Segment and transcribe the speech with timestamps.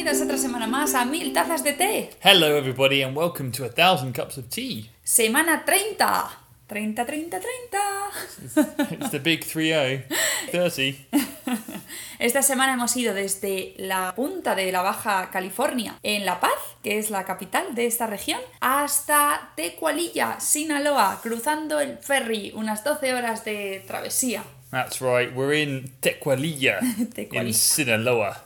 [0.00, 2.08] Bienvenidos otra semana más a Mil Tazas de Té.
[2.22, 4.88] Hello, everybody, and welcome to a thousand cups of tea.
[5.04, 6.30] Semana 30.
[6.68, 8.92] 30, 30, 30.
[8.92, 10.06] It's the big 3
[10.52, 11.06] 30.
[12.18, 16.98] Esta semana hemos ido desde la punta de la Baja California, en La Paz, que
[16.98, 23.44] es la capital de esta región, hasta Tecualilla, Sinaloa, cruzando el ferry, unas 12 horas
[23.44, 24.44] de travesía.
[24.70, 26.80] That's right, we're in Tecualilla,
[27.14, 27.48] Tecualilla.
[27.48, 28.44] in Sinaloa,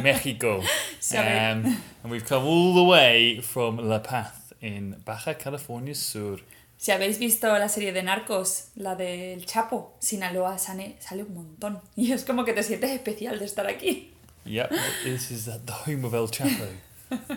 [0.00, 0.62] Mexico.
[1.14, 6.38] Um, and we've come all the way from La Paz in Baja California Sur.
[6.78, 11.80] Si habéis visto la serie de Narcos, la del Chapo, Sinaloa sale, sale un montón.
[11.96, 14.12] Y es como que te sientes especial de estar aquí.
[14.44, 14.70] Yep,
[15.04, 16.66] this is the home of El Chapo.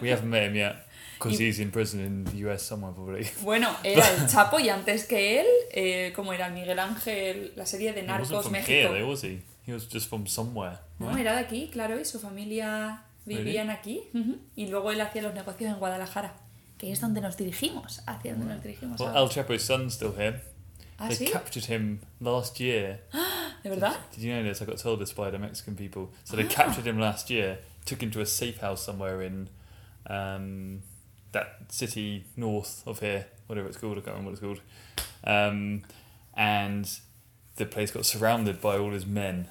[0.01, 0.87] We haven't met him yet,
[1.19, 3.27] because he's in prison in the US somewhere probably.
[3.43, 7.93] Bueno, era el Chapo y antes que él, eh, como era Miguel Ángel, la serie
[7.93, 8.71] de Narcos México.
[8.71, 9.15] here, though,
[9.65, 9.71] he?
[9.71, 10.79] He was just from somewhere.
[10.99, 11.19] No, right?
[11.19, 14.01] era de aquí, claro, y su familia vivían aquí.
[14.13, 16.33] ujú, Y luego él hacía los negocios en Guadalajara,
[16.77, 18.99] que es donde nos dirigimos, hacia donde nos dirigimos.
[18.99, 19.15] Well.
[19.15, 20.41] El Chapo's son's still here.
[20.97, 21.31] ¿Ah, they sí?
[21.31, 23.01] captured him last year.
[23.63, 23.95] ¿De verdad?
[24.13, 24.61] Did you know this?
[24.61, 26.09] I got told this by the Mexican people.
[26.23, 29.49] So they captured him last year, took him to a safe house somewhere in
[30.07, 30.83] um,
[31.31, 33.97] that city north of here, whatever it's called.
[33.97, 34.61] I can't remember what it's called.
[35.23, 35.81] Um,
[36.35, 36.87] and
[37.55, 39.47] the place got surrounded by all his men.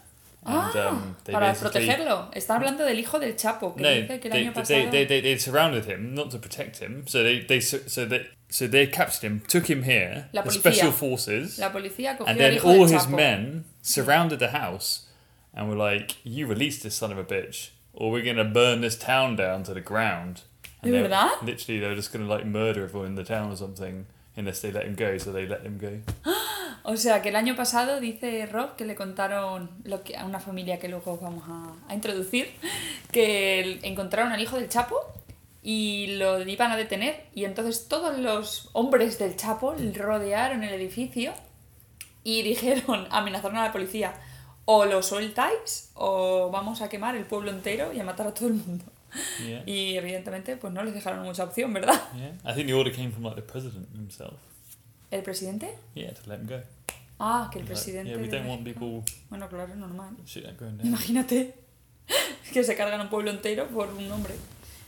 [0.47, 2.31] And Ah, um, they para protegerlo.
[2.35, 4.91] Está hablando del hijo del Chapo, que no, dice que el they, año pasado...
[4.91, 7.07] they, they, they surrounded him not to protect him.
[7.07, 10.29] So they, they so they so they captured him, took him here.
[10.33, 11.59] The special forces.
[11.59, 13.17] La policía cogió And then all del his Chapo.
[13.17, 15.07] men surrounded the house
[15.55, 18.97] and were like, You release this son of a bitch, or we're gonna burn this
[18.99, 20.43] town down to the ground.
[20.83, 21.43] And ¿De verdad?
[21.43, 24.73] Literally, they were just gonna like murder everyone in the town or something unless they
[24.73, 25.91] let him go, so they let him go.
[26.87, 30.39] O sea, que el año pasado dice Rob que le contaron lo que, a una
[30.39, 32.51] familia que luego vamos a, a introducir,
[33.11, 35.01] que encontraron al hijo del Chapo
[35.63, 41.33] y lo iban a detener y entonces todos los hombres del Chapo rodearon el edificio
[42.23, 44.15] y dijeron, amenazaron a la policía,
[44.67, 48.49] o lo sueltáis o vamos a quemar el pueblo entero y a matar a todo
[48.49, 48.85] el mundo.
[49.47, 49.63] Yeah.
[49.67, 52.01] Y evidentemente pues no les dejaron mucha opción, ¿verdad?
[52.17, 52.33] Yeah.
[52.51, 54.35] I think the order came from like the president himself.
[55.11, 55.77] ¿El presidente?
[55.95, 56.61] Yeah, to let him go.
[57.21, 58.11] Ah, que el Like, presidente...
[58.11, 60.17] yeah, we don't want people Bueno, claro, normal.
[60.27, 60.87] shit going down.
[60.87, 61.55] Imagínate
[62.53, 64.35] que se cargan un pueblo entero por un hombre.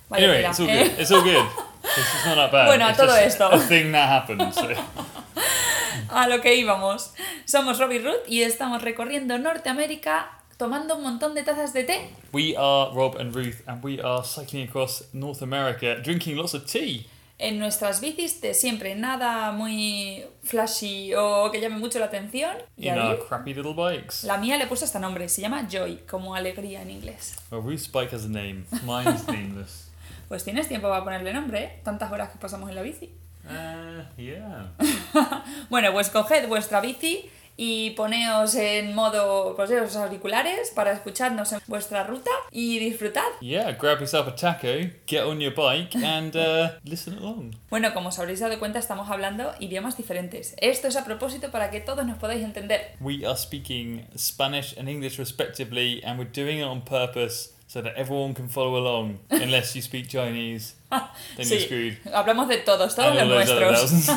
[0.08, 0.82] Vaya Anyway, tela, it's all ¿eh?
[0.88, 1.00] good.
[1.00, 1.36] It's all good.
[1.86, 2.66] Is not that bad.
[2.66, 3.48] Bueno, a It's todo esto.
[3.52, 4.52] A thing that happened.
[4.52, 4.68] So.
[6.10, 7.12] A lo que íbamos.
[7.44, 12.10] Somos Robbie Ruth y estamos recorriendo Norteamérica tomando un montón de tazas de té.
[12.32, 16.64] We are Rob and Ruth, and we are cycling across North America, drinking lots of
[16.66, 17.06] tea.
[17.38, 22.56] En nuestras bicis de siempre, nada muy flashy o que llame mucho la atención.
[22.78, 24.24] Y in our crappy little bikes.
[24.24, 27.36] la mía le he puesto este nombre, se llama Joy, como alegría en inglés.
[27.50, 28.64] Well, Ruth's bike has a name.
[28.84, 29.90] Mine's nameless.
[30.28, 31.80] Pues tienes tiempo para ponerle nombre, ¿eh?
[31.84, 33.12] Tantas horas que pasamos en la bici.
[33.44, 34.72] Uh, yeah.
[35.70, 41.60] Bueno, pues coged vuestra bici y poneos en modo, pues los auriculares para escucharnos en
[41.66, 43.26] vuestra ruta y disfrutad.
[43.40, 44.68] Yeah, grab yourself a taco,
[45.06, 47.56] get on your bike, and uh, listen along.
[47.70, 50.54] Bueno, como os habréis dado cuenta, estamos hablando idiomas diferentes.
[50.58, 52.96] Esto es a propósito para que todos nos podáis entender.
[53.00, 57.92] We are speaking Spanish and English respectively, and we're doing it on purpose so that
[57.94, 59.18] everyone can follow along.
[59.30, 61.02] Unless you speak Chinese, then
[61.36, 61.98] you're Sí, screwed.
[62.10, 64.06] hablamos de todos, todos los nuestros.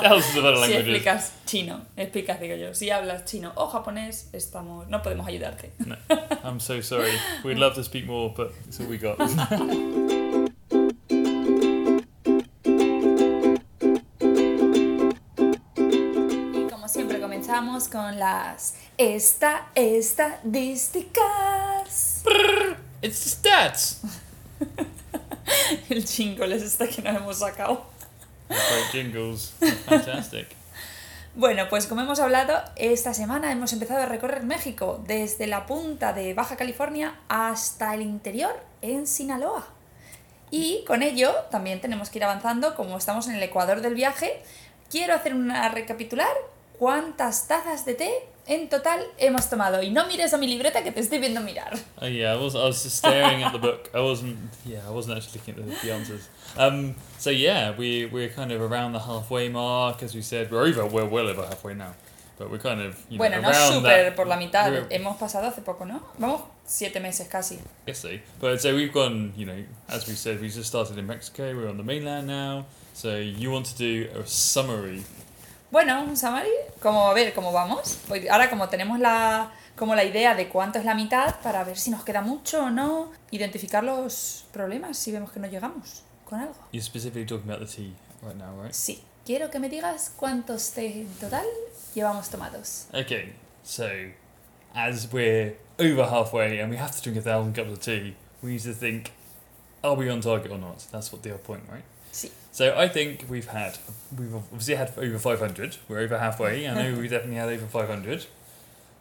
[0.00, 0.86] thousands, of other Si languages.
[0.86, 2.72] explicas chino, explicas, digo yo.
[2.74, 5.72] Si hablas chino o japonés, estamos, no podemos ayudarte.
[5.84, 5.96] No,
[6.44, 7.10] I'm so sorry.
[7.42, 9.18] We'd love to speak more, but it's all we got.
[16.54, 22.22] Y como siempre comenzamos con las esta estadísticas.
[23.02, 24.00] It's the stats.
[25.90, 27.84] El jingle es este que nos hemos sacado.
[28.48, 29.52] Great jingles.
[29.86, 30.46] Fantastic.
[31.34, 36.12] Bueno, pues como hemos hablado, esta semana hemos empezado a recorrer México desde la punta
[36.12, 39.66] de Baja California hasta el interior en Sinaloa.
[40.50, 44.42] Y con ello también tenemos que ir avanzando, como estamos en el ecuador del viaje.
[44.90, 46.34] Quiero hacer una recapitular
[46.78, 48.12] cuántas tazas de té
[48.46, 49.82] en total hemos tomado.
[49.82, 51.78] Y no mires a mi libreta que te estoy viendo mirar.
[52.00, 53.90] Oh yeah, I was I was just staring at the book.
[53.94, 56.28] I wasn't yeah, I wasn't actually looking at the, the answers.
[56.56, 60.50] Um so yeah, we we're kind of around the halfway mark as we said.
[60.50, 61.94] We're over we're well over halfway now.
[62.38, 64.90] But we're kind of you know, Bueno, no that, por la mitad.
[64.90, 66.00] Hemos pasado hace poco, ¿no?
[66.18, 67.60] Vamos, siete meses casi.
[67.86, 68.18] Yes, so.
[68.40, 71.54] But so we've gone, you know, as we said, we just started in Mexico.
[71.54, 72.66] We're on the mainland now.
[72.94, 75.04] So you want to do a summary?
[75.72, 76.50] Bueno, un summary,
[76.82, 77.98] como a ver cómo vamos.
[78.06, 81.78] Pues ahora como tenemos la como la idea de cuánto es la mitad para ver
[81.78, 86.40] si nos queda mucho o no, identificar los problemas si vemos que no llegamos con
[86.40, 86.54] algo.
[86.72, 88.74] You're specifically talking about the tea right now, right?
[88.74, 91.46] Sí, quiero que me digas cuántos té en total
[91.94, 92.88] llevamos tomados.
[92.92, 93.32] Okay,
[93.62, 93.88] so
[94.74, 98.50] as we're over halfway and we have to drink a thousand cups of tea, we
[98.50, 99.10] need to think,
[99.82, 100.84] are we on target or not?
[100.92, 101.84] That's what the whole point, right?
[102.12, 102.30] Sí.
[102.52, 103.78] So I think we've had,
[104.16, 105.76] we've obviously had over 500.
[105.88, 106.68] We're over halfway.
[106.68, 108.26] I know we definitely had over 500.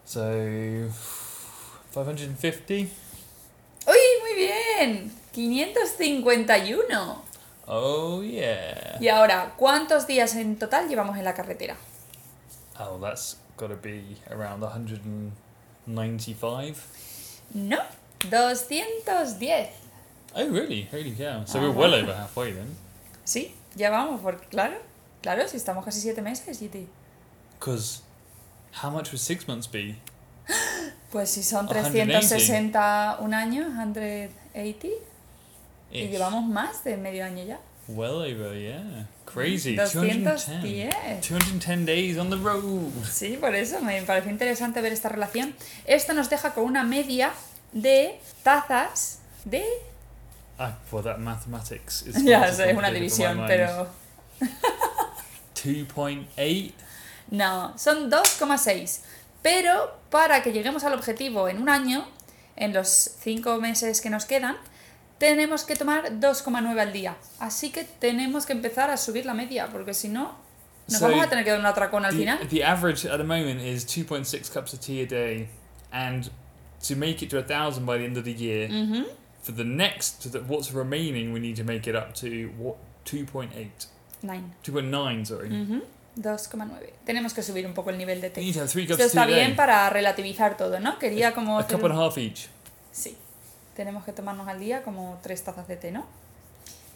[0.05, 0.89] So
[1.91, 2.89] 550.
[3.87, 5.11] ¡Uy, muy bien!
[5.33, 7.15] 551.
[7.67, 8.97] Oh yeah.
[9.01, 11.75] Y ahora, ¿cuántos días en total llevamos en la carretera?
[12.79, 16.87] Oh, that's got to be around 195.
[17.53, 17.79] No,
[18.19, 19.67] 210.
[20.35, 20.83] Oh really?
[20.89, 21.43] Holy cow!
[21.45, 21.63] So Ah.
[21.63, 22.77] we're well over halfway then.
[23.23, 24.77] Sí, ya vamos, porque claro,
[25.21, 26.87] claro, si estamos casi siete meses, Giti.
[27.59, 28.01] Because
[28.81, 29.95] how much would six months be?
[31.11, 32.19] Pues si son 180.
[32.19, 34.87] 360 un año, 180,
[35.91, 36.09] y Ish.
[36.09, 37.59] llevamos más de medio año ya.
[37.87, 39.07] Well over, yeah.
[39.25, 39.75] Crazy.
[39.75, 40.23] 210.
[40.23, 41.21] 210.
[41.21, 42.91] 210 days on the road.
[43.09, 45.53] Sí, por eso me pareció interesante ver esta relación.
[45.85, 47.33] Esto nos deja con una media
[47.73, 49.65] de tazas de...
[50.63, 52.15] Ah, well, that mathematics is.
[52.25, 53.87] Es una división, pero...
[55.55, 56.73] 2.8.
[57.31, 58.99] No, son 2,6.
[59.41, 62.05] Pero para que lleguemos al objetivo en un año,
[62.57, 64.57] en los 5 meses que nos quedan,
[65.17, 67.15] tenemos que tomar 2,9 al día.
[67.39, 70.35] Así que tenemos que empezar a subir la media, porque si no,
[70.89, 72.47] nos So, vamos a tener que dar un atracón al The, final.
[72.49, 75.47] the average at the moment is 2.6 cups of tea a day,
[75.93, 76.29] and
[76.85, 79.05] to make it to a thousand by the end of the year, Ujú.
[79.41, 83.87] For the next, what's remaining, we need to make it up to what 2.8,
[84.23, 84.53] Nine.
[84.63, 85.49] 2.9, sorry.
[85.49, 85.81] Ujú.
[86.17, 86.93] 2,9.
[87.05, 88.47] Tenemos que subir un poco el nivel de We té.
[88.47, 90.99] Esto está bien para relativizar todo, ¿no?
[90.99, 91.57] Quería como...
[91.57, 92.49] A cup and a half each.
[92.91, 93.17] Sí,
[93.75, 96.05] tenemos que tomarnos al día como tres tazas de té, ¿no?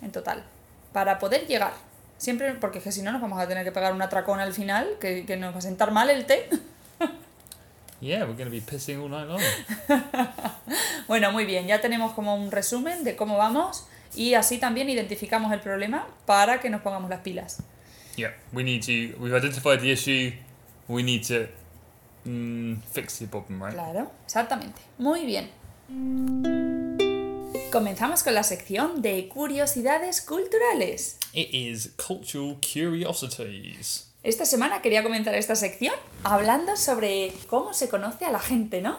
[0.02, 0.44] En total.
[0.92, 1.74] Para poder llegar.
[2.18, 4.54] Siempre, porque es que si no nos vamos a tener que pegar un atracón al
[4.54, 6.50] final, que, que nos va a sentar mal el té.
[8.02, 9.42] Yeah, we're going to be pissing all night long.
[11.08, 15.54] Bueno, muy bien, ya tenemos como un resumen de cómo vamos y así también identificamos
[15.54, 17.62] el problema para que nos pongamos las pilas.
[18.16, 19.16] yeah, we need to.
[19.20, 20.32] We've identified the issue.
[20.88, 21.48] We need to
[22.26, 23.74] mm, fix the problem, right?
[23.74, 24.82] Claro, exactamente.
[24.98, 25.50] Muy bien.
[27.72, 31.18] Comenzamos con la sección de curiosidades culturales.
[31.34, 34.05] It is cultural curiosities.
[34.26, 35.94] Esta semana quería comentar esta sección
[36.24, 38.98] hablando sobre cómo se conoce a la gente, ¿no?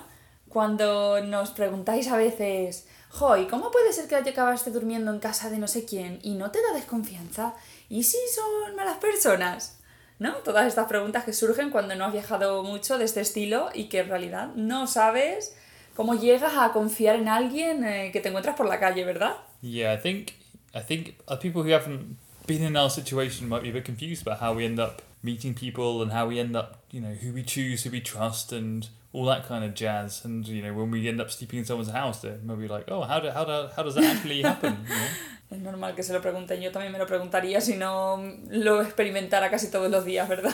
[0.49, 5.59] Cuando nos preguntáis a veces, Joy, ¿cómo puede ser que acabaste durmiendo en casa de
[5.59, 7.57] no sé quién y no te da desconfianza?
[7.89, 9.81] ¿Y si son malas personas?
[10.21, 10.33] ¿No?
[10.45, 13.99] Todas estas preguntas que surgen cuando no has viajado mucho de este estilo y que
[13.99, 15.57] en realidad no sabes
[15.97, 19.35] cómo llegas a confiar en alguien eh, que te encuentras por la calle, ¿verdad?
[19.61, 20.35] Yeah, I think
[20.73, 24.41] I think people who haven't been in our situation might be a bit confused about
[24.41, 27.43] how we end up meeting people and how we end up, you know, who we
[27.43, 30.25] choose, who we trust, and all that kind of jazz.
[30.25, 33.03] And you know, when we end up sleeping in someone's house, they're maybe like, oh,
[33.03, 34.77] how do, how do, how does that actually happen?
[34.89, 35.09] You know?
[35.49, 38.19] Es normal que se lo pregunten, yo también me lo preguntaría si no
[38.51, 40.53] lo experimentara casi todos los días, ¿verdad?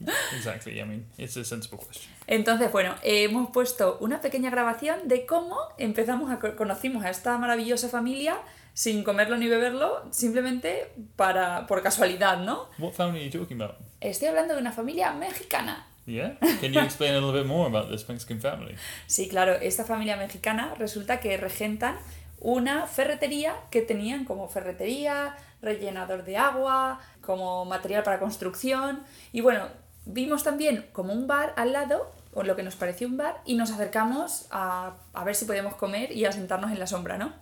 [0.36, 0.80] Exactly.
[0.80, 2.10] I mean, it's a sensible question.
[2.26, 7.36] Entonces, bueno, hemos puesto una pequeña grabación de cómo empezamos a co- conocimos a esta
[7.38, 8.36] maravillosa familia
[8.74, 12.68] sin comerlo ni beberlo, simplemente para por casualidad, ¿no?
[12.78, 13.76] What family are you talking about?
[14.00, 15.86] Estoy hablando de una familia mexicana.
[16.06, 16.38] Yeah.
[16.60, 18.74] Can you explain a little bit more about this Mexican family?
[19.06, 21.96] Sí, claro, esta familia mexicana resulta que regentan
[22.40, 29.02] una ferretería que tenían como ferretería, rellenador de agua, como material para construcción.
[29.32, 29.68] Y bueno,
[30.06, 33.54] vimos también como un bar al lado, o lo que nos pareció un bar, y
[33.54, 37.34] nos acercamos a, a ver si podíamos comer y a sentarnos en la sombra, ¿no?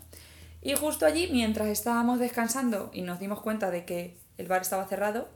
[0.62, 4.86] Y justo allí, mientras estábamos descansando y nos dimos cuenta de que el bar estaba
[4.86, 5.28] cerrado,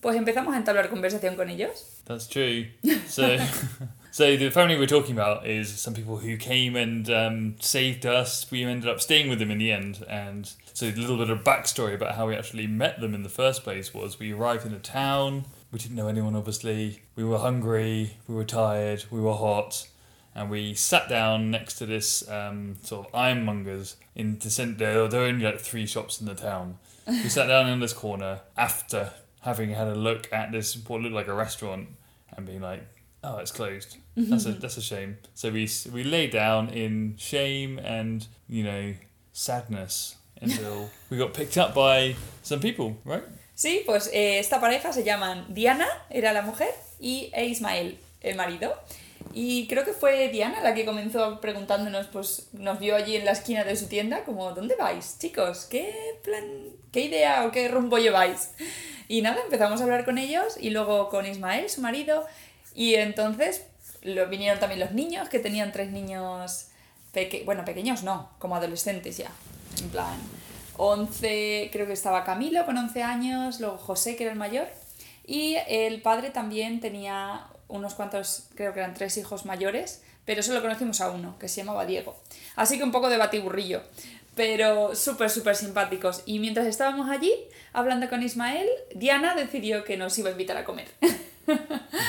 [0.00, 2.00] pues empezamos a entablar conversación con ellos.
[2.04, 2.66] That's true.
[3.06, 3.36] So,
[4.10, 8.50] so the family we're talking about is some people who came and um, saved us.
[8.50, 11.44] We ended up staying with them in the end, and so a little bit of
[11.44, 14.72] backstory about how we actually met them in the first place was we arrived in
[14.72, 15.44] a town.
[15.70, 17.02] We didn't know anyone, obviously.
[17.14, 18.16] We were hungry.
[18.26, 19.04] We were tired.
[19.10, 19.86] We were hot.
[20.34, 24.38] And we sat down next to this um, sort of ironmongers in.
[24.38, 26.78] There there were only like three shops in the town.
[27.06, 31.14] We sat down in this corner after having had a look at this what looked
[31.14, 31.88] like a restaurant
[32.36, 32.86] and being like,
[33.24, 33.96] "Oh, it's closed.
[34.16, 38.94] That's a that's a shame." So we we lay down in shame and you know
[39.32, 43.24] sadness until we got picked up by some people, right?
[43.54, 48.36] Sí, pues eh, esta pareja se llaman Diana, era la mujer, y e Ismael, el
[48.36, 48.74] marido.
[49.32, 53.30] Y creo que fue Diana la que comenzó preguntándonos, pues nos vio allí en la
[53.30, 55.66] esquina de su tienda, como, ¿dónde vais, chicos?
[55.70, 56.44] ¿Qué plan,
[56.90, 58.50] qué idea o qué rumbo lleváis?
[59.06, 62.26] Y nada, empezamos a hablar con ellos y luego con Ismael, su marido,
[62.74, 63.66] y entonces
[64.02, 66.68] vinieron también los niños, que tenían tres niños,
[67.12, 69.30] peque bueno, pequeños no, como adolescentes ya,
[69.80, 70.18] en plan,
[70.76, 74.66] 11, creo que estaba Camilo con 11 años, luego José, que era el mayor,
[75.24, 80.60] y el padre también tenía unos cuantos, creo que eran tres hijos mayores, pero solo
[80.60, 82.20] conocimos a uno, que se llamaba Diego.
[82.56, 83.82] Así que un poco de batiburrillo,
[84.34, 86.22] pero súper, súper simpáticos.
[86.26, 87.32] Y mientras estábamos allí,
[87.72, 90.88] hablando con Ismael, Diana decidió que nos iba a invitar a comer.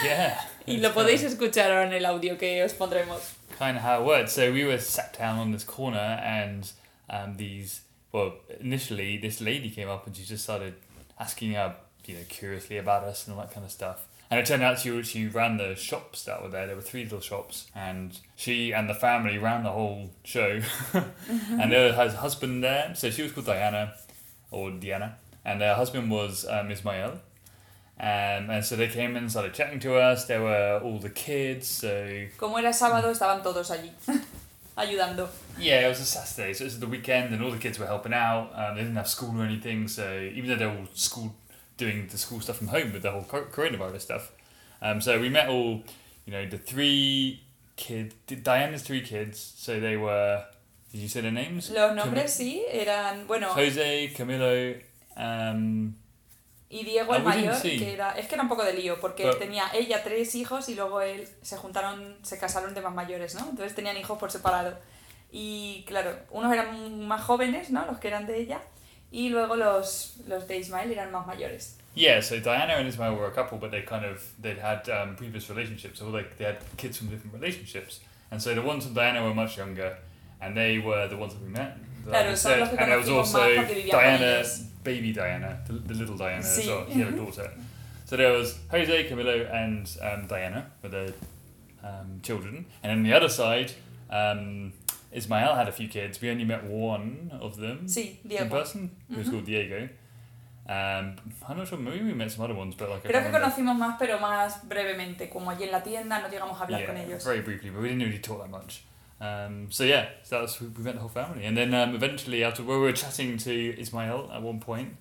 [0.04, 0.38] Yeah.
[0.68, 3.20] y lo podéis escuchar ahora en el audio que os pondremos.
[3.58, 4.30] kind of how it worked.
[4.30, 6.70] So we were sat down on this corner, and
[7.10, 10.76] um, these well, initially this lady came up and she just started
[11.20, 11.74] asking uh,
[12.06, 14.06] you know curiously about us and all that kind of stuff.
[14.32, 16.66] And it turned out she she ran the shops that were there.
[16.66, 20.62] There were three little shops, and she and the family ran the whole show.
[20.94, 22.94] and there was her husband there.
[22.96, 23.94] So she was called Diana,
[24.50, 27.20] or Diana, and her husband was um, Ismael.
[28.00, 30.26] Um, and so they came in and started chatting to us.
[30.26, 33.92] There were all the kids, so Como era sábado, estaban todos allí,
[34.78, 35.28] ayudando.
[35.60, 37.86] Yeah, it was a Saturday, so it was the weekend, and all the kids were
[37.86, 38.50] helping out.
[38.56, 41.36] Um, they didn't have school or anything, so even though they were all school
[41.84, 44.32] doing the school stuff from home with the whole cor- coronavirus stuff,
[44.82, 45.82] um, so we met all,
[46.26, 47.42] you know, the three
[47.76, 49.38] kids, Diana's three kids.
[49.58, 50.44] So they were.
[50.92, 51.70] Did you say their names?
[51.70, 54.50] Los nombres sí, eran, bueno, Jose, Camilo,
[55.16, 55.96] um,
[56.70, 57.78] y Diego el mayor, see.
[57.80, 60.68] que era, es que era un poco de lío, porque But- tenía ella tres hijos
[60.70, 63.42] y luego él se juntaron, se casaron de más mayores, ¿no?
[63.50, 64.78] Entonces tenían hijos por separado.
[65.32, 67.86] Y claro, unos eran más jóvenes, ¿no?
[67.86, 68.62] Los que eran de ella,
[69.12, 71.76] y luego los, los de Ismael eran más mayores.
[71.94, 75.16] Yeah, so Diana and Ismail were a couple, but they kind of they'd had um,
[75.16, 78.00] previous relationships, so like they had kids from different relationships,
[78.32, 79.98] and so the ones from Diana were much younger,
[80.40, 81.78] and they were the ones that we met.
[82.06, 84.44] like Claro, I que and there was also más porque vivían con Diana,
[84.84, 86.86] baby Diana, the, the little Diana as well.
[86.92, 87.52] She had a daughter.
[88.06, 91.14] So there was Jose, Camilo, and um, Diana with their
[91.84, 93.74] um, children, and on the other side,
[94.10, 94.74] um,
[95.12, 96.22] Ismael had a few kids.
[96.22, 99.90] We only met one of them Sí, in person, who was called Diego.
[100.68, 101.16] Um,
[101.48, 101.78] I'm not sure.
[101.78, 105.30] Maybe we met some other ones, but like Creo que conocimos más, pero más brevemente,
[105.30, 107.24] como allí en la tienda, no llegamos a hablar yeah, con ellos.
[107.26, 108.84] very briefly, but we didn't really talk that much.
[109.20, 112.44] Um, so yeah, so that was we met the whole family, and then um, eventually
[112.44, 114.96] after we were chatting to Ismail at one point,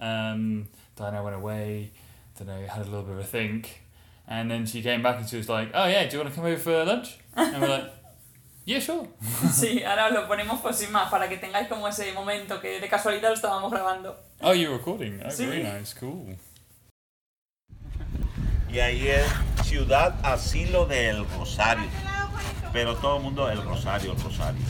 [0.00, 1.90] um, Diana went away.
[2.38, 3.82] Don't know, had a little bit of a think,
[4.26, 6.40] and then she came back and she was like, "Oh yeah, do you want to
[6.40, 7.90] come over for lunch?" And we're like,
[8.64, 9.08] "Yeah, sure."
[9.52, 12.80] Sí, ahora os lo ponemos por sin más, para que tengáis como ese momento que
[12.80, 14.18] de casualidad lo estábamos grabando.
[14.40, 15.20] Oh, you're recording.
[15.24, 15.46] Oh, Sí.
[15.46, 16.36] very nice, cool.
[18.70, 19.26] Y ahí es
[19.66, 21.84] Ciudad Asilo del Rosario.
[22.72, 24.62] Pero todo el mundo el Rosario, el Rosario.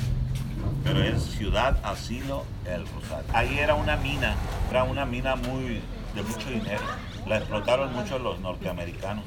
[0.82, 3.25] Pero es Ciudad Asilo el Rosario.
[3.32, 4.34] Ahí era una mina,
[4.70, 5.80] era una mina muy
[6.14, 6.82] de mucho dinero.
[7.26, 9.25] La explotaron mucho los norteamericanos.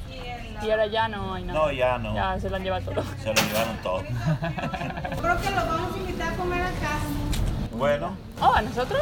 [0.62, 2.14] Y ahora ya no hay No, ya no.
[2.14, 3.04] Ya se lo han llevado todo.
[3.22, 3.98] Se lo llevaron todo.
[5.20, 7.06] Creo que los vamos a invitar a comer a casa.
[7.72, 9.00] Bueno, Oh, ¿a nosotros?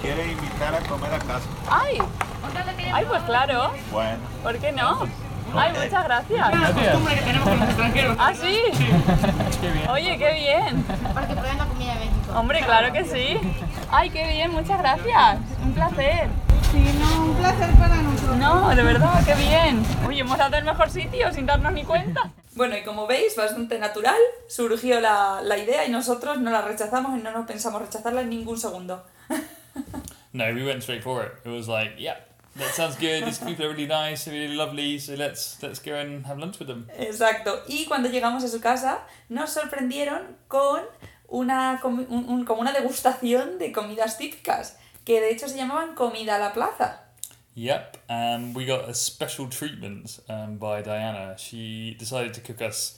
[0.00, 1.48] quiere invitar a comer a casa.
[1.70, 1.98] ¡Ay!
[2.92, 3.72] ¡Ay, pues claro!
[3.90, 5.00] Bueno, ¿Por qué no?
[5.56, 6.50] ¡Ay, muchas gracias!
[6.50, 8.16] costumbre que tenemos con los extranjeros.
[8.18, 8.60] ¿Ah, sí?
[9.90, 10.82] Oye, qué bien.
[11.14, 12.32] Para que prueben la comida de México.
[12.34, 13.38] Hombre, claro que sí.
[13.90, 14.52] ¡Ay, qué bien!
[14.52, 15.38] Muchas gracias.
[15.62, 16.28] Un placer.
[16.74, 18.36] Sí, no, un placer para nosotros.
[18.36, 19.84] No, de verdad, qué bien.
[20.06, 22.30] Oye, hemos dado el mejor sitio sin darnos ni cuenta.
[22.56, 24.14] Bueno, y como veis, bastante natural,
[24.46, 28.30] surgió la, la idea y nosotros no la rechazamos y no nos pensamos rechazarla en
[28.30, 29.04] ningún segundo.
[30.32, 31.32] No, we went straight for it.
[31.44, 32.16] It was like, yeah,
[32.56, 33.24] that sounds good.
[33.24, 34.98] These people are really nice, they're really lovely.
[35.00, 36.86] So let's let's go and have lunch with them.
[36.98, 37.62] Exacto.
[37.68, 40.80] Y cuando llegamos a su casa, nos sorprendieron con
[41.28, 45.94] una, comi- un- un- como una degustación de comidas típicas, que de hecho se llamaban
[45.94, 47.00] comida a la plaza.
[47.56, 51.36] Yep, um, we got a special treatment um, by Diana.
[51.38, 52.96] She decided to cook us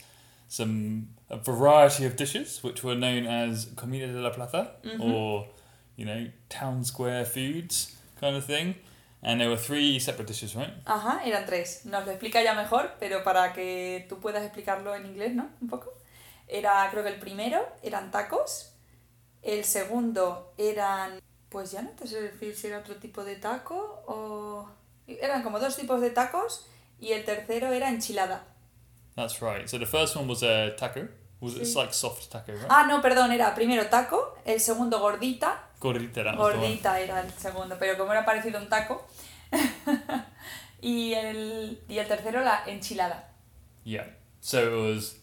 [0.49, 4.71] some a variety of dishes, which were known as comida de la plaza,
[5.01, 5.49] or
[5.97, 8.77] you know, town square foods kind of thing.
[9.23, 10.73] And there were three separate dishes, right?
[10.85, 11.85] Ajá, eran tres.
[11.85, 15.49] Nos lo explica ya mejor, pero para que tú puedas explicarlo en inglés, ¿no?
[15.61, 15.93] Un poco.
[16.47, 18.73] Era, creo que el primero eran tacos,
[19.43, 21.21] el segundo eran,
[21.57, 24.69] pues ya no te sé decir si era otro tipo de taco o...
[25.07, 26.67] Eran como dos tipos de tacos
[27.01, 28.45] y el tercero era enchilada.
[29.15, 29.67] That's right.
[29.67, 31.09] So the first one was a taco.
[31.41, 31.63] Was it?
[31.63, 31.79] It's Sí.
[31.79, 32.67] like soft taco, right?
[32.69, 36.37] Ah, no, perdón, era primero taco, el segundo gordita, Gordita, one.
[36.37, 39.07] gordita era el segundo, pero como era parecido a un taco,
[40.83, 43.33] y, el, y el tercero la enchilada.
[43.85, 44.07] Yeah.
[44.41, 45.17] So it was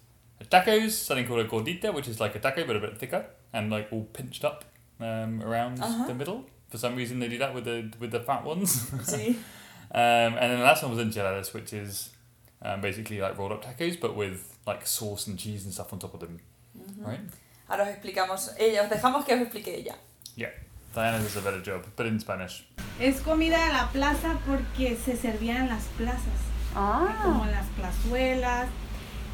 [0.49, 3.69] tacos, something called a gordita, which is like a taco but a bit thicker and
[3.69, 4.65] like all pinched up
[5.03, 6.07] um, around Uh-huh.
[6.07, 6.43] the middle.
[6.69, 8.89] For some reason, they do that with the with the fat ones.
[9.03, 9.35] Sí.
[9.95, 12.09] Um, and then the last one was enchiladas, which is
[12.63, 15.99] um, basically like rolled up tacos, but with like sauce and cheese and stuff on
[15.99, 16.39] top of them,
[16.97, 17.19] right?
[17.69, 19.93] Ahora os explicamos ella, os dejamos que os explique ella.
[20.35, 20.49] Yeah.
[20.95, 22.65] Diana does a better job, but in Spanish.
[22.99, 26.41] Es comida de la plaza porque se servía en las plazas,
[26.73, 28.69] como en las plazuelas,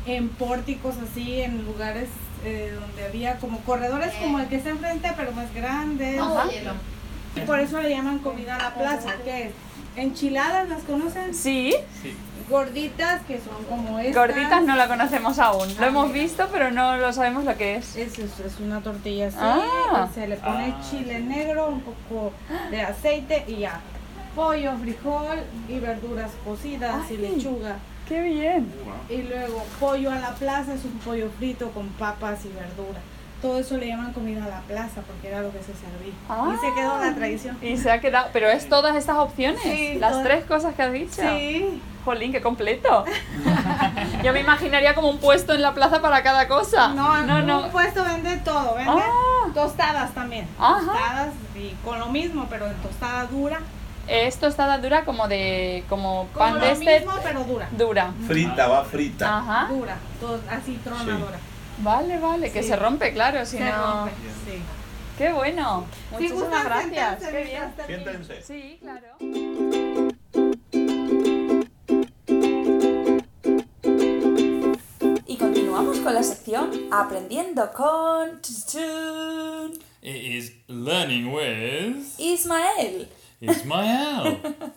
[0.05, 2.09] en pórticos así, en lugares
[2.45, 6.21] eh, donde había como corredores como el que está enfrente, pero más grandes.
[7.35, 9.51] Y por eso le llaman comida a la plaza, que es
[9.95, 11.33] enchiladas, ¿las conocen?
[11.33, 11.73] Sí,
[12.49, 14.15] Gorditas, que son como estas.
[14.15, 15.67] gorditas no la conocemos aún.
[15.79, 17.95] Lo hemos visto, pero no lo sabemos lo que es.
[17.95, 20.07] Es, es, es una tortilla así, Ah.
[20.13, 22.33] se le pone chile negro, un poco
[22.71, 23.79] de aceite y ya.
[24.35, 27.75] Pollo, frijol y verduras cocidas y lechuga.
[28.09, 28.71] ¡Qué bien!
[29.07, 32.99] Y luego pollo a la plaza es un pollo frito con papas y verdura.
[33.41, 36.13] Todo eso le llaman comida a la plaza porque era lo que se servía.
[36.27, 36.51] Ah.
[36.53, 37.57] Y se quedó la tradición.
[37.61, 38.27] Y se ha quedado.
[38.33, 39.61] Pero es todas estas opciones.
[39.61, 40.25] Sí, las todas.
[40.25, 41.21] tres cosas que has dicho.
[41.21, 43.05] Sí, Jolín, qué completo.
[44.23, 46.89] Yo me imaginaría como un puesto en la plaza para cada cosa.
[46.89, 47.41] no, no.
[47.43, 47.65] no.
[47.65, 49.47] un puesto vende todo, vende Ah.
[49.53, 50.45] tostadas también.
[50.59, 50.79] Ajá.
[50.79, 53.59] Tostadas y con lo mismo, pero en tostada dura.
[54.09, 55.83] Es tostada dura como de.
[55.87, 56.99] como Como pan lo de este.
[56.99, 57.69] mismo, pero dura.
[57.71, 58.13] Dura.
[58.27, 59.37] Frita, va frita.
[59.37, 59.67] Ajá.
[59.71, 61.37] Dura, todo, así tronadora.
[61.79, 62.69] Vale, vale, que Sí.
[62.69, 64.01] se rompe, claro, si Se no.
[64.05, 64.11] rompe,
[64.45, 64.61] sí.
[65.17, 65.85] Qué bueno.
[66.09, 67.23] Si Muchísimas gracias.
[67.23, 67.73] Qué bien.
[67.85, 68.41] Siéntense.
[68.41, 70.19] Sí, claro.
[75.27, 78.39] Y continuamos con la sección Aprendiendo con.
[80.01, 83.07] It is learning with Ismael.
[83.41, 84.39] Ismael.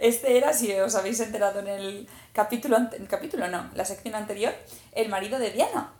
[0.00, 4.52] Este era, si os habéis enterado en el capítulo, el capítulo no, la sección anterior,
[4.92, 5.92] el marido de Diana.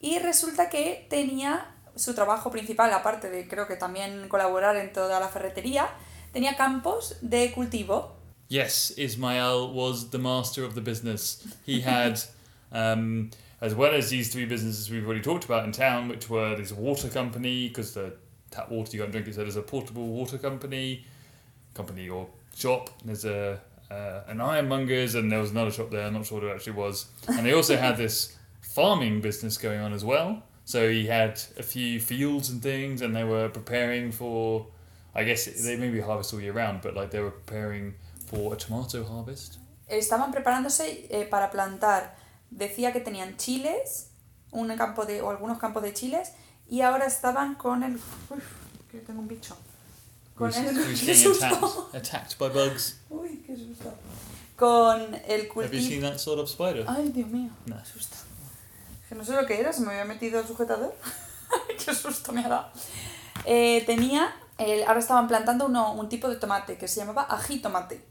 [0.00, 5.20] Y resulta que tenía su trabajo principal, aparte de creo que también colaborar en toda
[5.20, 5.88] la ferretería,
[6.32, 8.16] tenía campos de cultivo.
[8.48, 11.46] Yes, Ismael was the master of the business.
[11.66, 12.20] He had,
[12.72, 16.56] um, as well as these three businesses we've already talked about in town, which were
[16.56, 18.14] this water company, because the
[18.50, 21.04] tap water you got to drink it, so there's a portable water company,
[21.74, 22.90] company or shop.
[23.04, 26.06] There's a uh, an ironmonger's, and there was another shop there.
[26.06, 27.06] I'm not sure what it actually was.
[27.28, 30.42] And they also had this farming business going on as well.
[30.64, 34.66] So he had a few fields and things, and they were preparing for.
[35.14, 37.94] I guess they maybe harvest all year round, but like they were preparing
[38.26, 39.58] for a tomato harvest.
[39.88, 42.16] Estaban preparándose eh, para plantar.
[42.50, 44.10] Decía que tenían chiles,
[44.52, 46.32] un campo de, o algunos campos de chiles,
[46.68, 47.96] y ahora estaban con el...
[47.96, 48.42] Uf,
[48.90, 49.56] que tengo un bicho.
[50.50, 50.76] Con el...
[50.86, 51.90] ¡Qué getting attacked, susto!
[51.94, 53.00] attacked by bugs.
[53.10, 53.92] Uy, qué susto.
[54.56, 56.10] Con el Have you seen cultivo...
[56.10, 56.84] that sort of spider?
[56.88, 57.76] Ay, Dios mío, No.
[57.76, 58.16] qué susto.
[59.08, 60.94] Que no sé lo que era, se me había metido el sujetador.
[61.84, 62.68] qué susto me ha dado.
[63.44, 67.60] Eh, tenía, el- ahora estaban plantando uno, un tipo de tomate que se llamaba ají
[67.60, 68.04] tomate.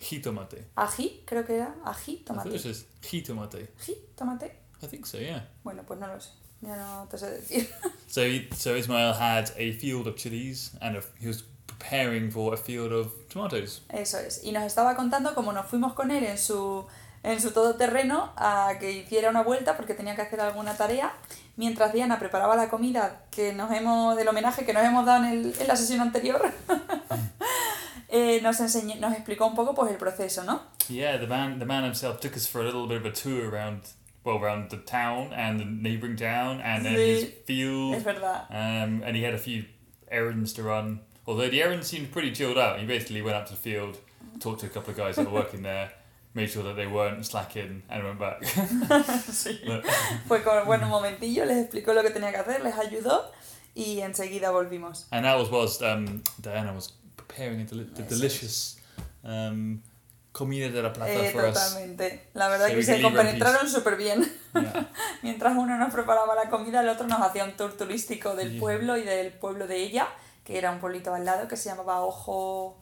[0.00, 0.66] Jitomate.
[0.74, 3.72] Ají, creo que era ají I thought it jitomate.
[3.80, 4.58] Ají tomate.
[4.82, 5.48] I think so, yeah.
[5.62, 6.30] Bueno, pues no lo sé.
[6.60, 7.68] Ya no te sé decir.
[8.08, 8.20] So,
[8.54, 11.44] so Ismail had a field of chilies, and a, he was
[11.86, 13.82] preparing for a field of tomatoes.
[13.88, 14.42] Eso es.
[14.44, 16.86] Y nos estaba contando cómo nos fuimos con él en su,
[17.22, 21.12] en su todoterreno a que hiciera una vuelta porque tenía que hacer alguna tarea,
[21.56, 25.30] mientras Diana preparaba la comida que nos hemos, del homenaje que nos hemos dado en,
[25.32, 26.40] el- en la sesión anterior.
[28.08, 30.62] eh, nos, enseñó, nos explicó un poco pues el proceso, ¿no?
[30.88, 33.48] Yeah, the man, the man himself took us for a little bit of a tour
[33.48, 33.82] around,
[34.24, 37.34] well, around the town and the neighbouring town, and then his Sí.
[37.46, 37.94] field.
[37.94, 38.46] Es verdad.
[38.50, 39.64] Um, and he had a few
[40.10, 41.00] errands to run.
[41.26, 42.80] Although the errands seemed pretty chilled out.
[42.80, 43.96] He basically went out to the field,
[44.40, 45.90] talked to a couple of guys that were working there,
[46.34, 48.42] made sure that they weren't slacking, and went back.
[49.30, 49.60] Sí.
[49.64, 49.84] Look.
[50.26, 53.30] Fue con bueno, un momentillo, les explicó lo que tenía que hacer, les ayudó
[53.74, 55.06] y enseguida volvimos.
[55.12, 58.78] and that was whilst um, Diana was preparing a deli- the delicious
[59.24, 59.80] um,
[60.32, 61.54] comida de la plaza Eh, for us.
[61.54, 62.28] totalmente.
[62.34, 64.30] La verdad So que we se compenetraron súper bien.
[64.54, 64.90] Yeah.
[65.22, 68.60] Mientras uno nos preparaba la comida, el otro nos hacía un tour turístico del Yeah.
[68.60, 70.08] pueblo y del pueblo de ella,
[70.44, 72.78] que era un pueblito al lado que se llamaba Ojo.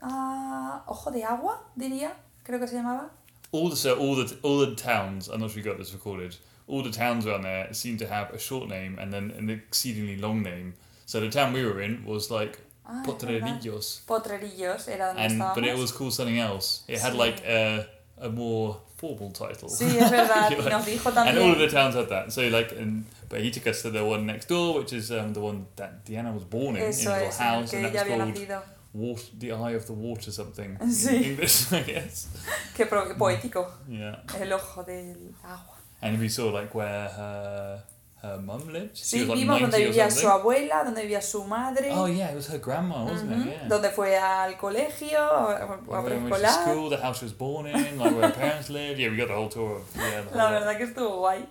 [0.00, 3.10] Ah, Ojo de Agua, diría, creo que se llamaba.
[3.50, 5.28] All the so all the all the towns.
[5.28, 6.36] I'm not sure you got this recorded.
[6.66, 10.18] All the towns around there seem to have a short name and then an exceedingly
[10.18, 10.74] long name.
[11.06, 12.58] So the town we were in was like
[12.90, 13.02] Ah.
[13.04, 15.54] Potrerillos, Potrerillos era donde and estábamos.
[15.54, 16.84] but it was called something else.
[16.88, 17.18] It had Sí.
[17.18, 17.86] like a
[18.18, 19.68] a more formal title.
[19.68, 22.32] Sí, es verdad, y nos dijo and all of the towns had that.
[22.32, 25.32] So like, and but he took us to the one next door, which is um,
[25.32, 28.46] the one that Diana was born in, in Eso little es, house, and that was
[28.48, 30.76] called water, the eye of the water something.
[30.90, 31.16] Sí.
[31.16, 32.28] In English, I guess.
[32.76, 33.70] Qué poético.
[33.88, 34.16] Yeah.
[34.40, 35.76] El ojo del agua.
[36.02, 37.82] And we saw like where her
[38.22, 38.96] her mum lived.
[38.96, 41.90] She Sí, was, like, vimos donde 90 or vivía su abuela, donde vivía su madre.
[41.92, 43.46] Oh yeah, it was her grandma, wasn't it?
[43.46, 43.68] Yeah.
[43.68, 46.62] Donde fue al colegio, a, preescolar.
[46.64, 48.98] school, the house she was born in, like where her parents lived.
[48.98, 49.76] Yeah, we got the whole tour.
[49.76, 51.46] Of, yeah, the whole La verdad que estuvo guay.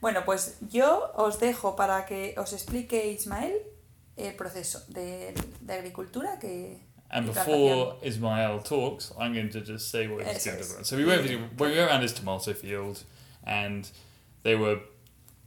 [0.00, 3.54] Bueno, pues yo os dejo para que os explique Ismael
[4.16, 6.80] el proceso de, de agricultura que...
[7.10, 10.76] And before Ismael talks, I'm going to just say what he's Eso going to es.
[10.78, 10.84] do.
[10.84, 13.04] So we went, we went around his tomato field,
[13.44, 13.86] and
[14.44, 14.80] there were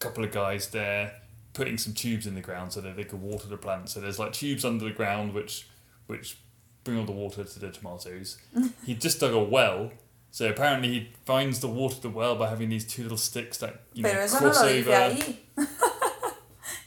[0.06, 1.14] couple of guys there
[1.54, 3.94] putting some tubes in the ground so that they could water the plants.
[3.94, 5.68] So there's like tubes under the ground which
[6.08, 6.38] which
[6.84, 8.38] bring all the water to the tomatoes.
[8.86, 9.92] he just dug a well.
[10.32, 13.58] So apparently he finds the water of the well by having these two little sticks
[13.60, 14.92] that you Pero know eso no cross lo dice over.
[14.92, 15.36] ahí.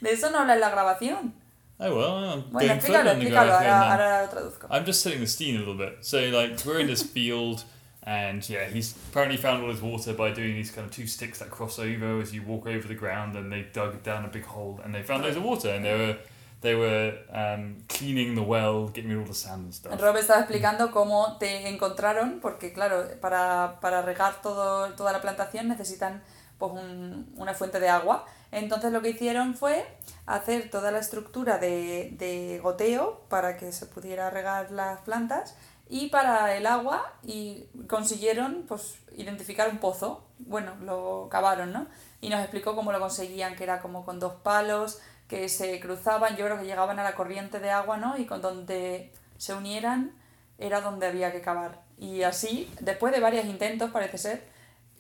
[0.00, 1.33] De eso no habla en la grabación.
[1.81, 4.66] Oh well, I'm Bueno, going explícalo, explícalo, ahora, ahora lo traduzco.
[4.70, 5.98] I'm just setting the scene a little bit.
[6.04, 7.64] So like we're in this field
[8.09, 11.38] and yeah, he's apparently found all his water by doing these kind of two sticks
[11.40, 14.44] that cross over as you walk over the ground and they dug down a big
[14.47, 16.16] hole and they found loads of water and they were
[16.61, 20.01] they were um, cleaning the well, getting rid of all the sand and stuff.
[20.01, 25.68] Rob estaba explicando cómo te encontraron, porque claro, para, para regar todo, toda la plantación
[25.68, 26.21] necesitan
[26.59, 28.25] pues un- una fuente de agua.
[28.51, 29.85] Entonces lo que hicieron fue
[30.27, 35.55] hacer toda la estructura de, de goteo para que se pudiera regar las plantas
[35.88, 40.24] y para el agua y consiguieron pues identificar un pozo.
[40.38, 41.87] Bueno, lo cavaron, ¿no?
[42.20, 44.98] Y nos explicó cómo lo conseguían, que era como con dos palos
[45.29, 48.16] que se cruzaban, yo creo que llegaban a la corriente de agua, ¿no?
[48.16, 50.12] Y con donde se unieran
[50.57, 51.83] era donde había que cavar.
[51.98, 54.48] Y así, después de varios intentos, parece ser,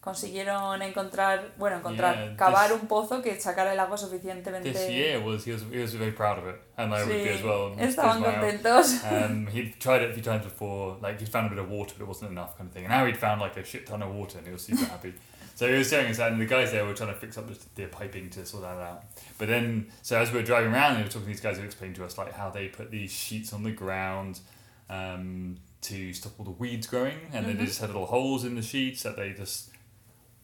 [0.08, 4.72] consiguieron encontrar, bueno, encontrar, Yeah, cavar this- un pozo que sacara el agua suficientemente...
[4.72, 7.28] This year was he was he was very proud of it, and I would be
[7.28, 7.74] as well.
[7.78, 9.02] estaban contentos.
[9.10, 11.94] Um, he'd tried it a few times before, like he'd found a bit of water,
[11.98, 12.84] but it wasn't enough, kind of thing.
[12.84, 15.12] And now he'd found like a shit ton of water, and he was super happy.
[15.58, 17.48] So he was showing us that, and the guys there were trying to fix up
[17.48, 19.02] the, the piping to sort that out.
[19.38, 21.64] But then, so as we were driving around, they were talking to these guys who
[21.64, 24.38] explained to us like how they put these sheets on the ground
[24.88, 28.54] um, to stop all the weeds growing, and then they just had little holes in
[28.54, 29.70] the sheets that they just,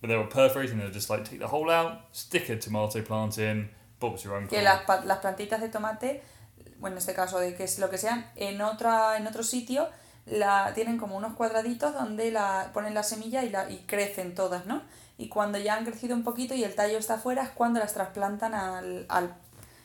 [0.05, 0.79] but they were perforating.
[0.79, 3.71] They just like take the hole out, stick a tomato plant in.
[3.99, 4.51] Bob's your uncle.
[4.51, 6.23] que las, las plantitas de tomate,
[6.79, 9.89] bueno, en este caso de que es lo que sean, en otra en otro sitio
[10.27, 14.67] la tienen como unos cuadraditos donde la ponen la semilla y la y crecen todas,
[14.67, 14.83] ¿no?
[15.17, 17.95] Y cuando ya han crecido un poquito y el tallo está afuera es cuando las
[17.95, 19.35] trasplantan al, al,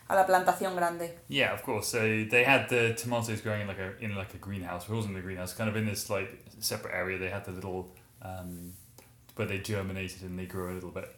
[0.10, 1.18] a la plantación grande.
[1.30, 1.88] Yeah, of course.
[1.88, 4.84] So they had the tomatoes growing in like a in like a greenhouse.
[4.90, 7.18] It wasn't a greenhouse, kind of in this like separate area.
[7.18, 7.88] They had the little
[8.22, 8.74] um,
[9.40, 11.10] where they germinated and they grew a little bit.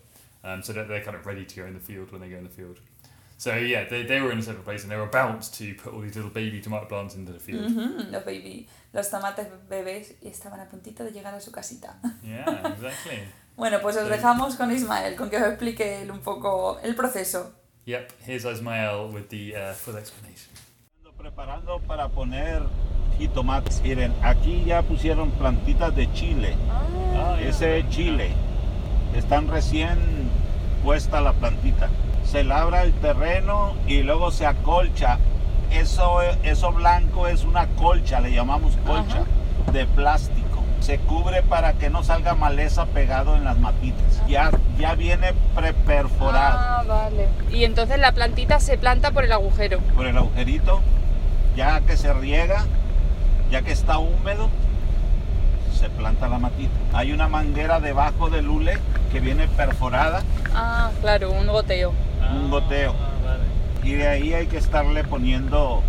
[0.43, 2.37] Um, so that they're kind of ready to go in the field when they go
[2.37, 2.79] in the field.
[3.37, 5.93] So yeah, they, they were in a separate place and they were about to put
[5.93, 7.65] all these little baby tomato plants into the field.
[7.71, 11.95] Ujú, Los baby, los tomates bebés estaban a puntito de llegar a su casita.
[12.23, 13.19] Yeah, exactly.
[13.57, 14.09] Bueno, pues os Sí.
[14.09, 17.51] dejamos con Ismael, con que os explique él un poco el proceso.
[17.85, 18.11] Yep.
[18.27, 20.51] Here's Ismael with the uh, full explanation.
[20.99, 22.61] Ando preparando para poner
[23.17, 23.81] jitomates.
[23.81, 26.55] Miren, aquí ya pusieron plantitas de chile.
[26.69, 27.10] Oh,
[27.47, 28.31] Ese es chile.
[29.15, 29.97] Están recién
[30.83, 31.89] puesta la plantita.
[32.23, 35.17] Se labra el terreno y luego se acolcha.
[35.71, 39.23] Eso, eso blanco es una colcha, le llamamos colcha,
[39.71, 40.63] de plástico.
[40.81, 44.21] Se cubre para que no salga maleza pegado en las matitas.
[44.27, 46.57] Ya, ya viene preperforado.
[46.59, 47.27] Ah, vale.
[47.51, 49.79] Y entonces la plantita se planta por el agujero.
[49.95, 50.81] por el agujerito,
[51.55, 52.65] ya que se riega,
[53.51, 54.49] ya que está húmedo,
[55.81, 56.71] se planta la matita.
[56.93, 58.77] Hay una manguera debajo del hule
[59.11, 60.21] que viene perforada,
[60.53, 61.91] Ah, claro, un goteo.
[62.33, 62.93] un goteo.
[63.83, 65.81] Y de ahí hay que estarle poniendo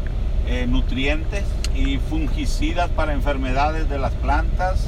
[0.47, 1.45] eh, nutrientes
[1.77, 4.87] y fungicidas para enfermedades de las plantas,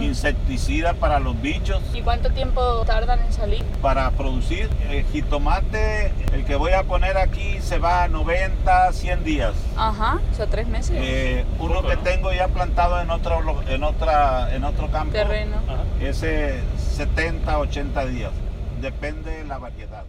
[0.00, 3.64] insecticidas para los bichos, ¿Y cuánto tiempo tardan en salir?
[3.82, 4.68] para producir.
[4.90, 9.54] El jitomate, el que voy a poner aquí, se va a 90, 100 días.
[9.76, 10.96] Ajá, o sea, tres meses.
[10.98, 15.56] Eh, uno que tengo ya plantado en otro lo- en otra en otro campo Terreno.
[16.00, 18.30] ese 70 80 días
[18.80, 20.04] depende de la variedad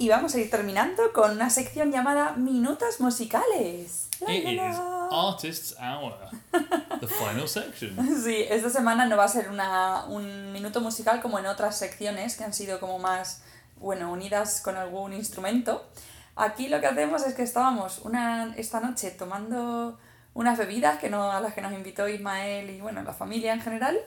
[0.00, 4.08] Y vamos a ir terminando con una sección llamada Minutos Musicales.
[4.20, 5.08] La, It la, is la.
[5.10, 6.14] Artists Hour,
[7.00, 7.96] the final section.
[8.22, 12.36] Sí, esta semana no va a ser una, un minuto musical como en otras secciones
[12.36, 13.42] que han sido como más,
[13.76, 15.88] bueno, unidas con algún instrumento.
[16.36, 19.98] Aquí lo que hacemos es que estábamos una, esta noche tomando
[20.34, 23.60] unas bebidas que no, a las que nos invitó Ismael y bueno, la familia en
[23.60, 23.98] general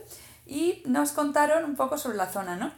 [0.46, 2.72] y nos contaron un poco sobre la zona, ¿no?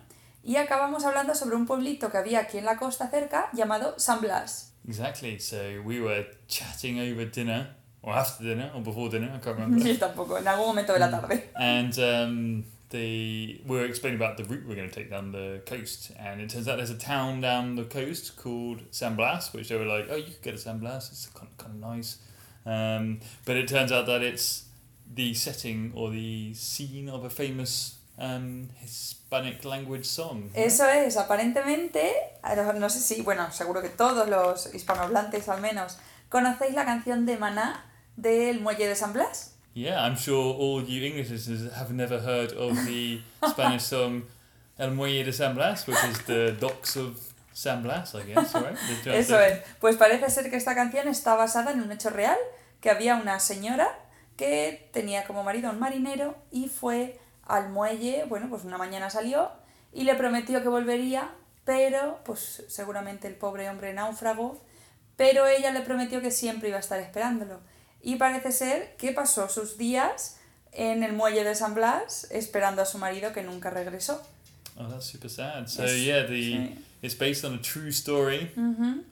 [0.43, 4.19] Y acabamos hablando sobre un pueblito que había aquí en la costa cerca llamado San
[4.21, 4.73] Blas.
[4.88, 5.39] Exactly.
[5.39, 9.32] So we were chatting over dinner, or after dinner, or before dinner.
[9.34, 9.88] I can't remember.
[9.88, 11.49] Yo tampoco, en algún momento de la tarde.
[11.56, 15.62] and um, the we were explaining about the route we're going to take down the
[15.65, 19.69] coast, and it turns out there's a town down the coast called San Blas, which
[19.69, 21.10] they were like, oh, you could get to San Blas.
[21.10, 22.17] It's kind of, kind of nice.
[22.65, 24.65] Um, but it turns out that it's
[25.13, 29.22] the setting or the scene of a famous um, Hispanic
[29.63, 30.43] language song.
[30.43, 30.65] right?
[30.65, 32.11] Eso es, aparentemente,
[32.75, 35.97] no sé si, bueno, seguro que todos los hispanohablantes al menos,
[36.29, 39.55] conocéis la canción de Maná del Muelle de San Blas.
[39.73, 44.23] Yeah, I'm sure all you English listeners have never heard of the Spanish song
[44.77, 47.17] El Muelle de San Blas, which is the docks of
[47.53, 48.77] San Blas, I guess, right?
[49.07, 49.61] Eso es.
[49.79, 52.37] Pues parece ser que esta canción está basada en un hecho real,
[52.81, 53.87] que había una señora
[54.37, 59.51] que tenía como marido un marinero y fue al muelle, bueno, pues una mañana salió
[59.91, 61.29] y le prometió que volvería,
[61.65, 64.62] pero pues seguramente el pobre hombre náufrago,
[65.15, 67.60] pero ella le prometió que siempre iba a estar esperándolo.
[68.01, 70.38] Y parece ser que pasó sus días
[70.71, 74.21] en el muelle de San Blas esperando a su marido que nunca regresó.
[74.75, 75.67] Oh, that's super sad.
[75.67, 76.77] So Yes, yeah, the sí.
[77.03, 78.51] it's based on a true story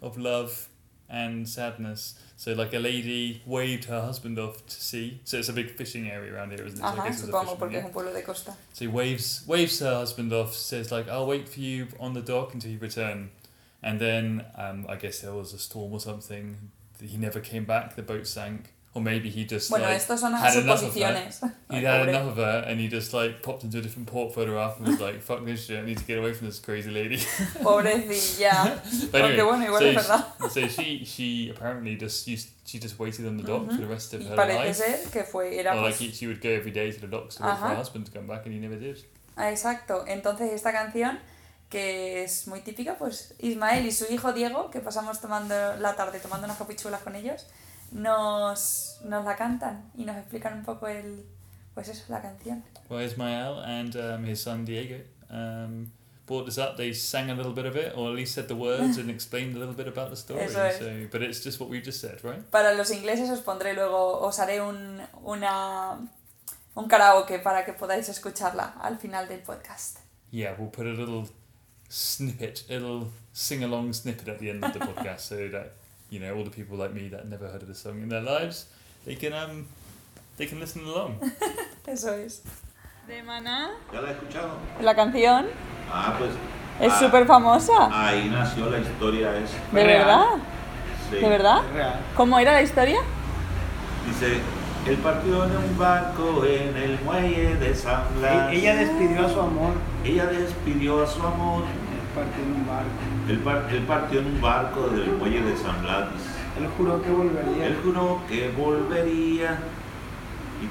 [0.01, 0.67] of love
[1.07, 2.15] and sadness.
[2.41, 5.19] So like a lady waved her husband off to sea.
[5.25, 6.81] So it's a big fishing area around here, isn't it?
[6.81, 8.55] So Ajá, guess supongo, porque es un pueblo de costa.
[8.73, 12.21] So he waves waves her husband off, says like, "I'll wait for you on the
[12.23, 13.29] dock until you return."
[13.83, 16.57] And then um, I guess there was a storm or something.
[16.99, 17.95] He never came back.
[17.95, 20.99] The boat sank, or maybe he just Bueno, like estos son had enough of her.
[21.01, 21.39] suposiciones.
[21.71, 24.33] He Ay, had enough of her, and he just like popped into a different port
[24.33, 25.79] further off and was like, "Fuck this shit!
[25.79, 27.17] I need to get away from this crazy lady."
[27.63, 28.81] Pobrecilla.
[29.11, 30.25] But Aunque bueno, igual so, es verdad.
[30.51, 34.13] so she she apparently just used she just waited on the dock for the rest
[34.13, 34.75] of her parece life.
[34.75, 37.07] ser que fue, era Or like pues, he, she would go every day to the
[37.07, 38.97] docks to wait for her husband to come back, and he never did.
[39.37, 40.05] ah, exacto.
[40.07, 41.17] Entonces esta canción,
[41.69, 46.19] que es muy típica, pues Ismael y su hijo Diego, que pasamos tomando la tarde
[46.19, 47.47] tomando unas capichuelas con ellos,
[47.91, 51.25] nos, nos la cantan y nos explican un poco el,
[51.73, 52.63] pues eso, la canción.
[52.89, 55.91] Well, Ismael and um, his son Diego um,
[56.25, 56.77] brought this up.
[56.77, 59.55] They sang a little bit of it, or at least said the words and explained
[59.55, 60.41] a little bit about the story.
[60.41, 60.79] Eso es.
[60.79, 62.43] So, but it's just what we just said, right?
[62.51, 65.99] Para los ingleses os pondré luego, os haré un, una,
[66.75, 69.99] un karaoke para que podáis escucharla al final del podcast.
[70.31, 71.27] Yeah, we'll put a little
[71.89, 75.73] snippet, a little sing-along snippet at the end of the podcast, so that
[76.11, 78.21] you know all the people like me that never heard of the song in their
[78.21, 78.67] lives,
[79.05, 79.65] they can um,
[80.37, 81.17] they can listen along.
[81.87, 82.43] Eso es.
[83.07, 83.71] De Maná.
[83.91, 84.51] ¿Ya la he escuchado?
[84.81, 85.47] La canción
[85.91, 86.31] Ah, pues.
[86.79, 87.89] es ah, súper famosa.
[87.91, 89.57] Ahí nació la historia esa.
[89.71, 89.97] ¿De real.
[90.05, 90.25] verdad?
[91.09, 91.15] Sí.
[91.17, 91.65] ¿De verdad?
[91.65, 91.99] Es real.
[92.15, 92.99] ¿Cómo era la historia?
[94.07, 94.39] Dice,
[94.87, 98.51] él partió en un barco en el muelle de San Blas.
[98.53, 99.73] E- Ella despidió a su amor.
[100.05, 101.63] Ella despidió a su amor.
[102.11, 102.89] Él partió en un barco.
[103.29, 106.07] Él, par- él partió en un barco del muelle de San Blas.
[106.59, 107.67] Él juró que volvería.
[107.67, 109.59] Él juró que volvería.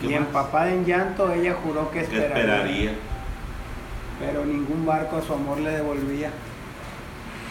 [0.03, 2.39] ¿Y Y empapada en llanto, ella juró que Que esperaría.
[2.39, 2.93] esperaría.
[4.21, 6.31] Pero ningún barco a su amor le devolvía.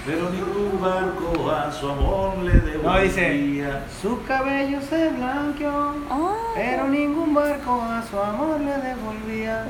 [0.05, 2.91] Pero ningún barco a su amor le devolvía.
[2.91, 9.65] No, dice, su cabello se blanqueó, Ah, pero ningún barco a su amor le devolvía.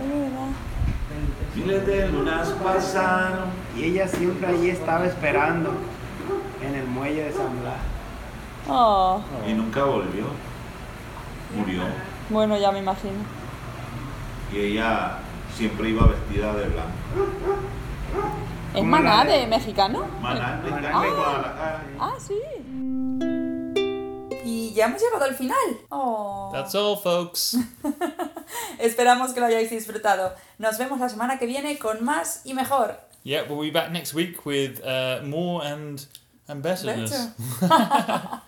[1.59, 3.49] Miles de lunas pasaron.
[3.77, 5.71] Y ella siempre allí estaba esperando,
[6.61, 7.75] en el muelle de San Blas.
[8.67, 10.25] Oh, Y nunca volvió.
[11.55, 11.81] Murió.
[12.29, 13.17] bueno, ya me imagino.
[14.53, 15.17] Y ella
[15.55, 16.91] siempre iba vestida de blanco.
[18.73, 20.05] ¿Es Como Maná la de- de mexicano?
[20.21, 20.91] Maná, de Maná.
[20.91, 21.81] Guadalajara.
[21.99, 22.35] Ah, sí.
[24.79, 25.57] Ya hemos llegado al final.
[25.89, 26.51] Oh.
[26.53, 27.57] That's all, folks.
[28.79, 30.33] Esperamos que lo hayáis disfrutado.
[30.57, 32.97] Nos vemos la semana que viene con más y mejor.
[33.23, 36.07] Yeah, we'll be back next week with uh, more and
[36.47, 37.11] and betterness.
[37.11, 37.33] Better.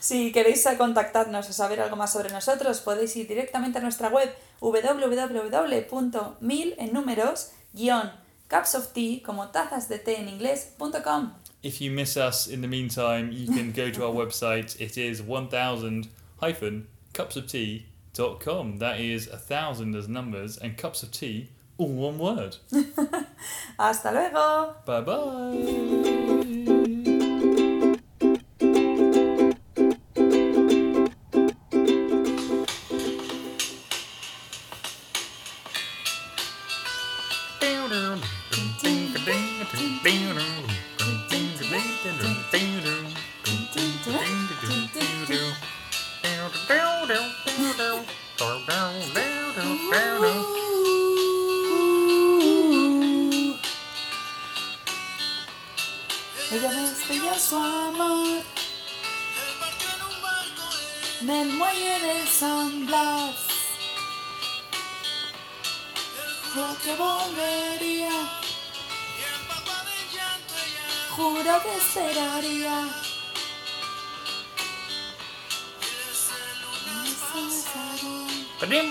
[0.00, 4.30] si queréis contactarnos o saber algo más sobre nosotros, podéis ir directamente a nuestra web
[4.60, 5.94] www.mil
[6.76, 8.12] en números guion
[8.46, 11.32] cups of tea como tazas de té en inglés.com.
[11.62, 14.80] If you miss us in the meantime, you can go to our website.
[14.80, 16.08] It is 1000
[16.40, 18.78] hyphen cups of tea dot com.
[18.78, 21.48] That is a thousand as numbers and cups of tea,
[21.78, 22.56] all one word.
[23.78, 24.74] Hasta luego.
[24.84, 26.58] bye bye.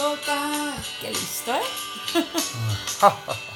[0.00, 1.02] go back.
[1.02, 1.52] Jeg har lyst til